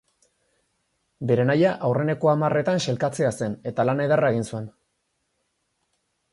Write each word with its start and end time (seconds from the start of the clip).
Bere 1.31 1.45
nahia 1.49 1.73
aurreneko 1.89 2.33
hamarretan 2.33 2.83
sailkatzea 2.87 3.31
zen 3.43 3.61
eta 3.73 3.89
lan 3.91 4.05
ederra 4.09 4.35
egin 4.37 4.51
zuen. 4.51 4.69